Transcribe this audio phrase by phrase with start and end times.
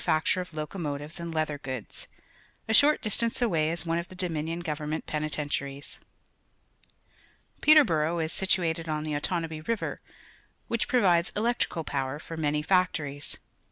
[0.03, 2.07] facture of locomotives and leather goods.
[2.67, 5.99] A short distance away is one of the Dominion Government penitentiaries.
[7.59, 10.01] ONTARIO 89 Peterborough is situated on the Otonabee River,
[10.71, 13.37] wWch provides electrical power for many factories.